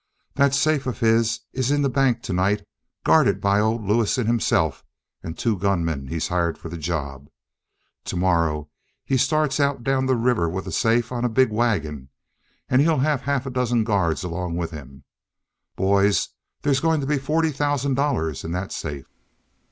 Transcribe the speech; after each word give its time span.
That 0.33 0.55
safe 0.55 0.87
of 0.87 0.99
his 0.99 1.41
is 1.53 1.69
in 1.69 1.83
the 1.83 1.87
bank 1.87 2.23
tonight, 2.23 2.63
guarded 3.05 3.39
by 3.39 3.59
old 3.59 3.83
Lewison 3.85 4.25
himself 4.25 4.83
and 5.21 5.37
two 5.37 5.55
gunmen 5.59 6.07
he's 6.07 6.29
hired 6.29 6.57
for 6.57 6.69
the 6.69 6.77
job. 6.79 7.29
Tomorrow 8.03 8.67
he 9.05 9.15
starts 9.15 9.59
out 9.59 9.83
down 9.83 10.07
the 10.07 10.15
river 10.15 10.49
with 10.49 10.65
the 10.65 10.71
safe 10.71 11.11
on 11.11 11.23
a 11.23 11.29
big 11.29 11.51
wagon, 11.51 12.09
and 12.67 12.81
he'll 12.81 12.97
have 12.97 13.21
half 13.21 13.45
a 13.45 13.51
dozen 13.51 13.83
guards 13.83 14.23
along 14.23 14.55
with 14.57 14.71
him. 14.71 15.03
Boys, 15.75 16.29
they's 16.63 16.79
going 16.79 16.99
to 17.01 17.05
be 17.05 17.19
forty 17.19 17.51
thousand 17.51 17.93
dollars 17.93 18.43
in 18.43 18.51
that 18.53 18.71
safe! 18.71 19.05